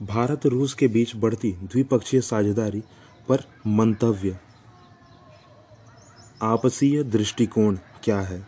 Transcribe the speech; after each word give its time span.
भारत 0.00 0.46
रूस 0.46 0.74
के 0.74 0.86
बीच 0.88 1.12
बढ़ती 1.16 1.50
द्विपक्षीय 1.52 2.20
साझेदारी 2.20 2.82
पर 3.28 3.42
मंतव्य। 3.66 4.38
आपसीय 6.42 7.02
दृष्टिकोण 7.02 7.76
क्या 8.04 8.20
है? 8.20 8.46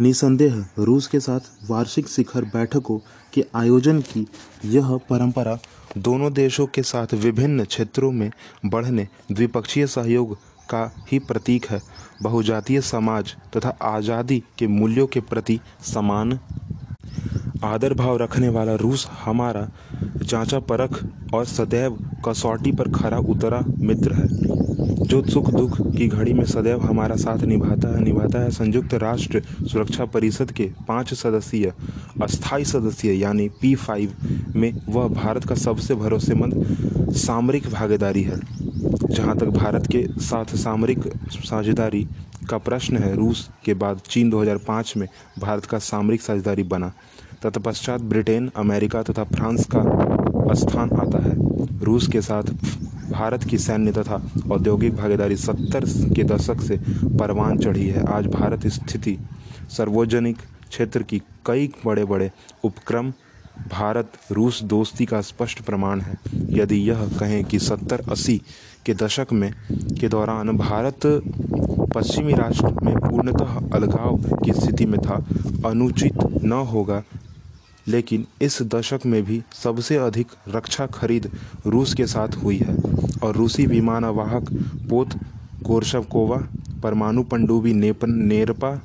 निसंदेह, 0.00 0.64
रूस 0.78 1.06
के 1.06 1.20
साथ 1.20 1.40
वार्षिक 1.70 2.08
शिखर 2.08 2.44
बैठकों 2.44 2.98
के 3.34 3.44
आयोजन 3.54 4.00
की 4.00 4.26
यह 4.64 4.96
परंपरा 5.10 5.58
दोनों 5.98 6.32
देशों 6.32 6.66
के 6.66 6.82
साथ 6.82 7.14
विभिन्न 7.14 7.64
क्षेत्रों 7.64 8.12
में 8.12 8.30
बढ़ने 8.66 9.06
द्विपक्षीय 9.32 9.86
सहयोग 9.86 10.36
का 10.70 10.90
ही 11.12 11.18
प्रतीक 11.18 11.66
है। 11.66 11.80
बहुजातीय 12.22 12.80
समाज 12.80 13.36
तथा 13.56 13.76
आज़ादी 13.82 14.42
के 14.58 14.66
मूल्यों 14.66 15.06
के 15.06 15.20
प्रति 15.20 15.60
समान 15.82 16.38
आदर 17.64 17.94
भाव 17.94 18.16
रखने 18.16 18.48
वाला 18.48 18.74
रूस 18.74 19.06
हमारा 19.24 19.68
जांचा 20.22 20.58
परख 20.58 21.04
और 21.34 21.44
सदैव 21.44 21.98
कसौटी 22.26 22.72
पर 22.72 22.90
खरा 22.90 23.18
उतरा 23.18 23.60
मित्र 23.78 24.12
है। 24.12 24.26
जो 25.06 25.22
सुख 25.26 25.50
दुख 25.50 25.80
की 25.96 26.06
घड़ी 26.08 26.32
में 26.32 26.44
सदैव 26.44 26.80
हमारा 26.80 27.16
साथ 27.16 27.38
निभाता 27.38 27.88
है 27.88 28.02
निभाता 28.04 28.38
है 28.38 28.50
संयुक्त 28.50 28.94
राष्ट्र 28.94 29.42
सुरक्षा 29.62 30.04
परिषद 30.04 30.50
के 30.50 30.70
पाँच 30.88 31.14
सदस्यीय, 31.14 31.72
अस्थायी 32.22 32.64
सदस्य 32.64 33.12
यानी 33.12 33.48
पी 33.48 33.74
फाइव 33.74 34.14
में 34.56 34.72
वह 34.88 35.08
भारत 35.08 35.44
का 35.44 35.54
सबसे 35.54 35.94
भरोसेमंद 35.94 37.12
सामरिक 37.16 37.70
भागीदारी 37.70 38.22
है। 38.22 38.40
जहाँ 39.10 39.36
तक 39.38 39.46
भारत 39.46 39.86
के 39.86 40.06
साथ 40.20 40.56
सामरिक 40.56 41.12
साझेदारी 41.30 42.06
का 42.50 42.58
प्रश्न 42.58 42.96
है, 42.96 43.14
रूस 43.16 43.48
के 43.64 43.74
बाद 43.74 44.00
चीन 44.10 44.30
2005 44.30 44.96
में 44.96 45.08
भारत 45.38 45.64
का 45.64 45.78
सामरिक 45.78 46.22
साझेदारी 46.22 46.62
बना। 46.62 46.92
तत्पश्चात 47.42 48.00
ब्रिटेन, 48.00 48.50
अमेरिका 48.56 49.02
तथा 49.02 49.24
फ्रांस 49.24 49.66
का 49.74 50.54
स्थान 50.54 50.90
आता 50.90 51.18
है। 51.24 51.34
रूस 51.84 52.06
के 52.06 52.20
साथ 52.20 52.42
भारत 53.12 53.44
की 53.44 53.58
सैन्य 53.58 53.92
तथा 53.92 54.22
औद्योगिक 54.52 54.96
भागीदारी 54.96 55.36
सत्तर 55.36 55.84
के 56.14 56.24
दशक 56.24 56.60
से 56.60 56.76
परवान 57.18 57.58
चढ़ी 57.58 57.86
है। 57.88 58.04
आज 58.06 58.26
भारत 58.26 58.66
स्थिति 58.66 59.18
सार्वजनिक 59.70 60.36
क्षेत्र 60.68 61.02
की 61.02 61.22
कई 61.46 61.70
बड़े 61.86 62.04
बड़े 62.04 62.30
उपक्रम, 62.64 63.12
भारत 63.70 64.12
रूस 64.32 64.62
दोस्ती 64.62 65.06
का 65.06 65.20
स्पष्ट 65.20 65.60
प्रमाण 65.60 66.00
है। 66.00 66.18
यदि 66.50 66.90
यह 66.90 67.08
कहें 67.20 67.44
कि 67.44 67.58
सत्तर 67.58 68.02
अस्सी 68.10 68.42
के 68.86 68.94
दशक 68.94 69.26
में, 69.32 69.52
के 70.00 70.08
दौरान 70.08 70.56
भारत 70.56 71.00
पश्चिमी 71.94 72.32
राष्ट्र 72.32 72.66
में 72.82 72.94
पूर्णतः 72.94 73.76
अलगाव 73.76 74.16
की 74.44 74.52
स्थिति 74.52 74.86
में 74.86 75.00
था, 75.00 75.24
अनुचित 75.66 76.18
न 76.42 76.52
होगा 76.52 77.02
लेकिन 77.88 78.26
इस 78.42 78.62
दशक 78.62 79.06
में 79.06 79.22
भी 79.24 79.42
सबसे 79.52 79.96
अधिक 79.96 80.32
रक्षा 80.48 80.86
खरीद 80.86 81.30
रूस 81.66 81.94
के 81.94 82.06
साथ 82.06 82.36
हुई 82.36 82.56
है 82.56 82.76
और 83.22 83.36
रूसी 83.36 83.66
विमानवाहक 83.66 84.52
पोत 84.90 85.14
गोरशवकोवा 85.62 86.36
परमाणु 86.82 87.22
पनडुब्बी, 87.22 87.72
नेपन, 87.72 88.10
नेरपा 88.10 88.80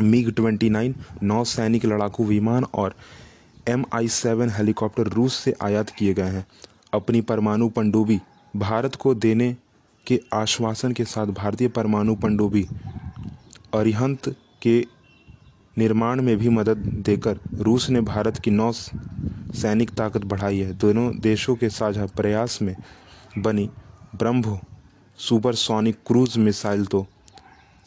मिग 0.00 0.34
29 0.34 0.94
नौ 1.22 1.44
सैनिक 1.44 1.84
लड़ाकू 1.84 2.24
विमान 2.24 2.64
और 2.74 2.94
एम 3.68 3.84
आई 3.94 4.08
सेवन 4.08 4.50
हेलीकॉप्टर 4.50 5.02
रूस 5.02 5.34
से 5.34 5.54
आयात 5.62 5.90
किए 5.90 6.14
गए 6.14 6.30
हैं। 6.30 6.46
अपनी 6.94 7.20
परमाणु 7.20 7.68
पनडुब्बी 7.68 8.20
भारत 8.56 8.94
को 8.94 9.14
देने 9.14 9.56
के 10.06 10.20
आश्वासन 10.32 10.92
के 10.92 11.04
साथ 11.04 11.26
भारतीय 11.26 11.68
परमाणु 11.68 12.14
पनडुब्बी, 12.14 12.66
अरिहंत 13.74 14.28
के 14.62 14.86
निर्माण 15.76 16.20
में 16.22 16.36
भी 16.36 16.48
मदद 16.48 16.76
देकर 17.06 17.38
रूस 17.54 17.88
ने 17.90 18.00
भारत 18.00 18.38
की 18.38 18.50
नौ 18.50 18.70
सैनिक 18.72 19.90
ताकत 19.90 20.24
बढ़ाई 20.24 20.58
है। 20.58 20.72
दोनों 20.74 21.10
देशों 21.20 21.54
के 21.56 21.70
साझा 21.70 22.06
प्रयास 22.16 22.58
में 22.62 22.74
बनी 23.38 23.68
ब्रह्मो 24.16 24.58
सुपरसोनिक 25.18 25.98
क्रूज 26.06 26.36
मिसाइल 26.38 26.84
तो 26.86 27.06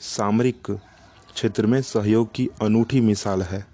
सामरिक 0.01 0.71
क्षेत्र 0.71 1.65
में 1.65 1.81
सहयोग 1.81 2.31
की 2.35 2.47
अनूठी 2.61 3.01
मिसाल 3.01 3.41
है, 3.41 3.65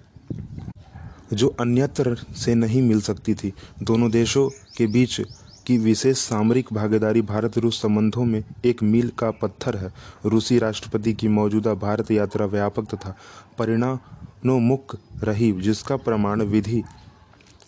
जो 1.34 1.48
अन्यत्र 1.60 2.16
से 2.38 2.56
नहीं 2.56 2.82
मिल 2.82 3.02
सकती 3.02 3.36
थी। 3.36 3.54
दोनों 3.84 4.10
देशों 4.12 4.50
के 4.78 4.88
बीच 4.88 5.20
की 5.66 5.78
विशेष 5.78 6.18
सामरिक 6.20 6.68
भागीदारी 6.74 7.22
भारत 7.22 7.58
रूस 7.58 7.82
संबंधों 7.82 8.26
में 8.26 8.44
एक 8.66 8.84
मील 8.84 9.12
का 9.20 9.32
पत्थर 9.32 9.78
है। 9.78 9.92
रूसी 10.26 10.58
राष्ट्रपति 10.60 11.14
की 11.14 11.28
मौजूदा 11.30 11.74
भारत 11.74 12.12
यात्रा 12.12 12.46
व्यापक 12.46 12.94
तथा 12.94 13.16
परिणामोन्मुख 13.58 14.96
रही, 15.24 15.52
जिसका 15.52 15.96
प्रमाण 15.98 16.42
विधि 16.44 16.82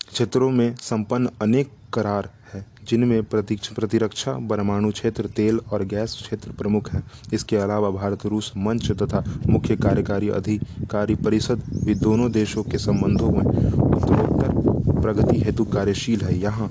क्षेत्रों 0.06 0.50
में 0.50 0.74
संपन्न 0.76 1.30
अनेक 1.42 1.70
करार 1.94 2.30
है, 2.52 2.64
जिनमें 2.88 3.22
प्रतिरक्षा, 3.24 4.32
परमाणु 4.48 4.90
क्षेत्र, 4.90 5.26
तेल 5.26 5.60
और 5.72 5.84
गैस 5.84 6.12
क्षेत्र 6.12 6.52
प्रमुख 6.52 6.90
हैं। 6.92 7.02
इसके 7.32 7.56
अलावा 7.56 7.90
भारत 7.90 8.26
रूस 8.26 8.52
मंच 8.56 8.90
तथा 8.92 9.24
मुख्य 9.48 9.76
कार्यकारी 9.76 10.28
अधिकारी 10.30 11.14
परिषद 11.14 11.62
भी 11.84 11.94
दोनों 11.94 12.30
देशों 12.32 12.62
के 12.62 12.78
संबंधों 12.78 13.30
में 13.30 13.44
उत्तरोत्तर 13.44 15.00
प्रगति 15.00 15.38
हेतु 15.40 15.64
कार्यशील 15.64 16.20
है। 16.20 16.38
यहाँ 16.38 16.70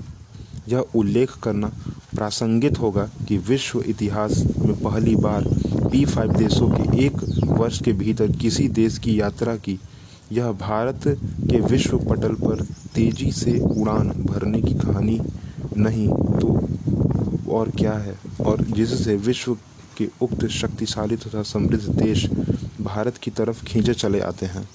यह 0.68 0.84
उल्लेख 0.96 1.36
करना 1.42 1.66
प्रासंगिक 2.14 2.76
होगा 2.76 3.08
कि 3.28 3.38
विश्व 3.38 3.82
इतिहास 3.86 4.42
में 4.58 4.74
पहली 4.82 5.14
बार 5.16 5.44
पी 5.90 6.04
फाइव 6.04 6.32
देशों 6.32 6.68
के 6.70 7.04
एक 7.04 7.16
वर्ष 7.48 7.82
के 7.82 7.92
भीतर 7.92 8.32
किसी 8.32 8.68
देश 8.68 8.98
की 8.98 9.20
यात्रा 9.20 9.56
की। 9.56 9.78
यह 10.32 10.50
भारत 10.52 11.00
के 11.50 11.60
विश्व 11.62 11.98
पटल 11.98 12.34
पर 12.34 12.64
तेज़ी 12.94 13.30
से 13.32 13.58
उड़ान 13.60 14.08
भरने 14.26 14.62
की 14.62 14.74
कहानी 14.74 15.20
नहीं 15.76 16.08
तो 16.40 16.58
और 17.52 17.70
क्या 17.70 17.92
है? 17.92 18.14
और 18.46 18.62
जिससे 18.64 19.16
विश्व 19.16 19.56
के 19.98 20.08
उक्त 20.20 20.46
शक्तिशाली 20.50 21.16
तथा 21.16 21.42
समृद्ध 21.42 21.88
देश 21.94 22.26
भारत 22.80 23.16
की 23.16 23.30
तरफ़ 23.30 23.64
खींचे 23.64 23.94
चले 23.94 24.20
आते 24.20 24.46
हैं। 24.46 24.68